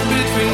between 0.00 0.51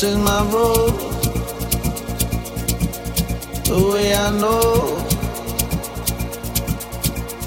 Dance 0.00 0.14
is 0.14 0.18
my 0.18 0.42
road. 0.52 0.94
The 3.64 3.78
way 3.92 4.14
I 4.14 4.30
know 4.30 4.96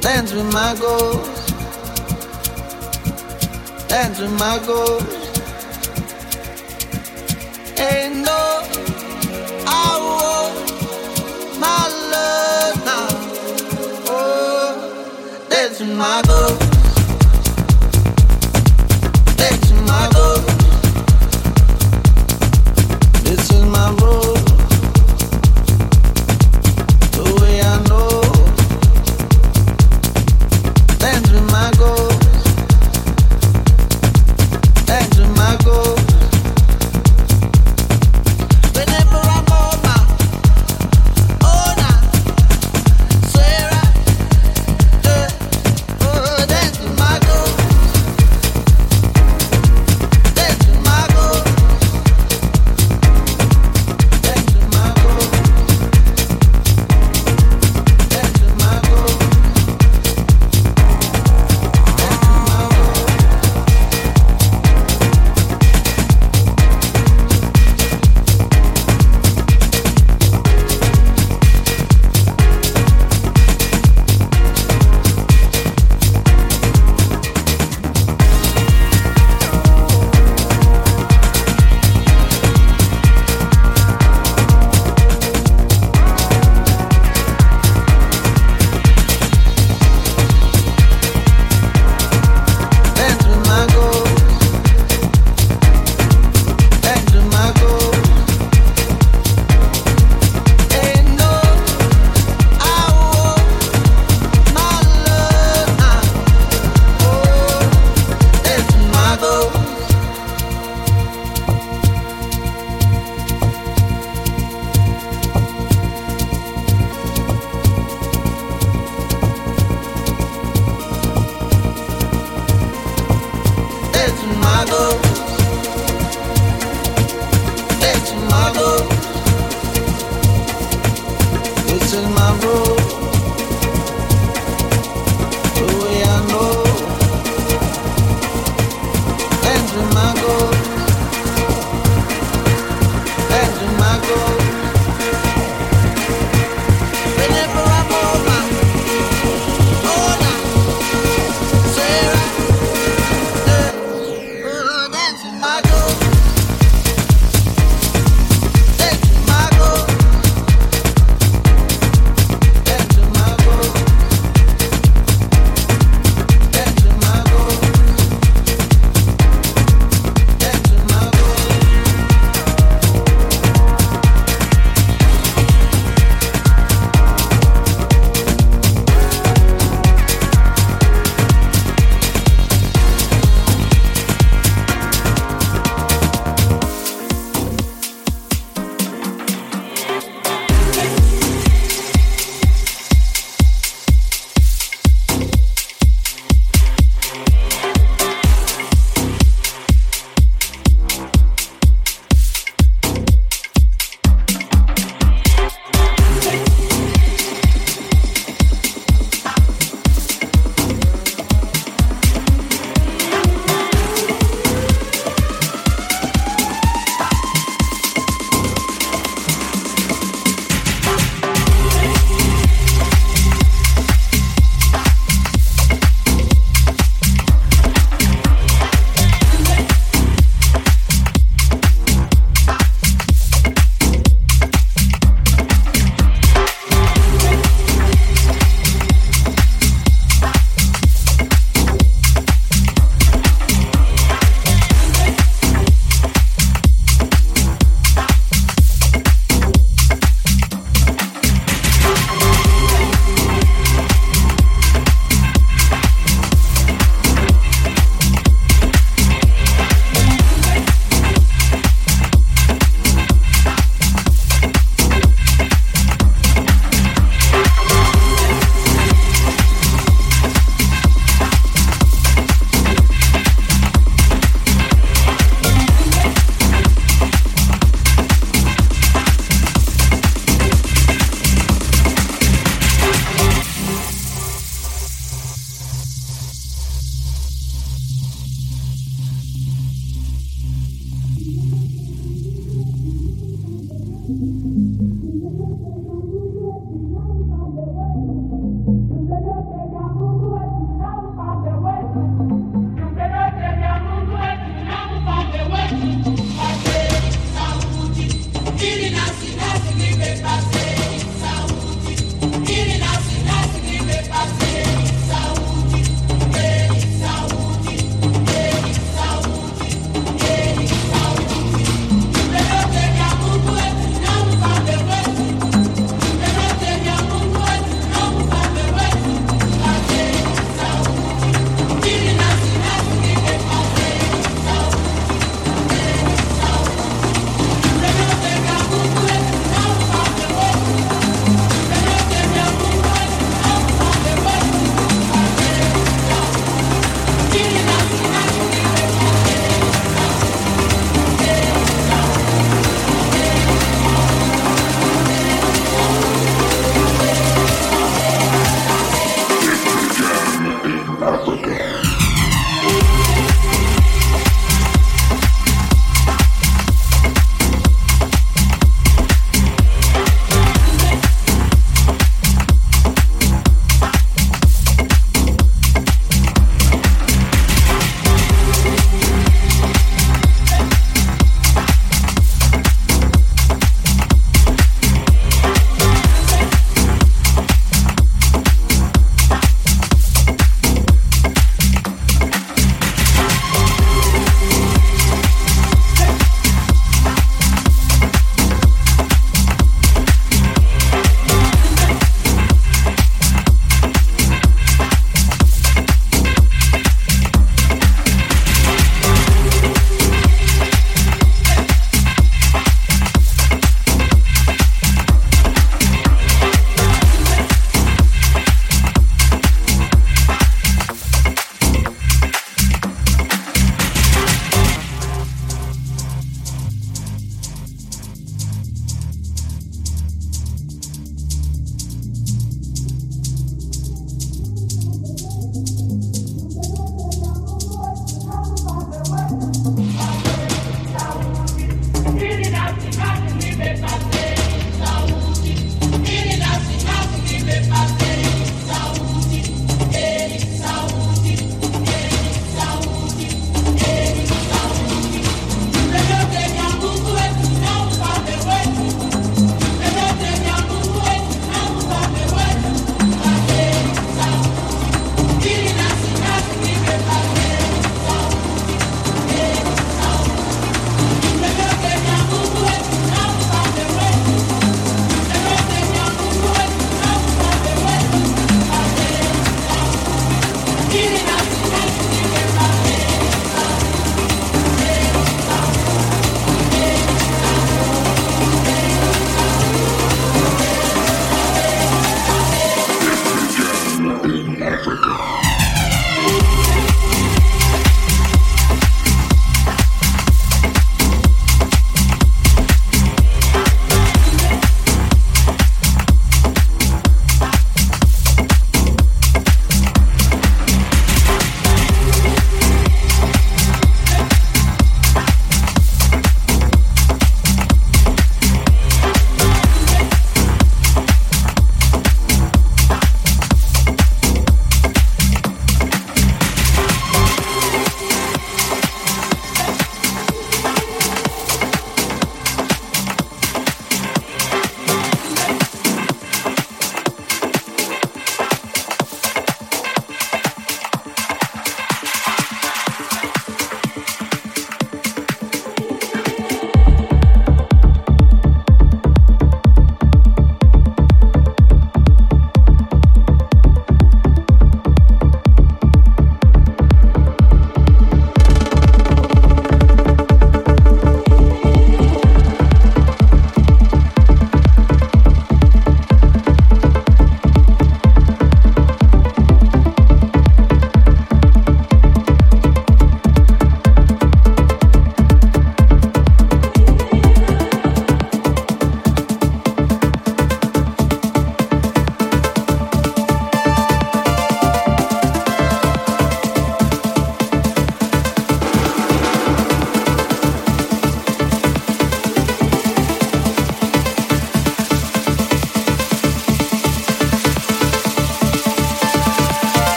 dance 0.00 0.32
with 0.32 0.50
my 0.50 0.74
ghost, 0.80 1.48
dance 3.90 4.18
with 4.18 4.32
my 4.38 4.58
ghost. 4.64 5.40
Ain't 7.78 8.16
no 8.24 8.62
I 9.66 9.98
my 11.60 11.82
love 12.14 12.76
now. 12.86 13.08
Oh, 14.08 15.46
dance 15.50 15.80
with 15.80 15.94
my 15.98 16.22
ghost. 16.26 16.67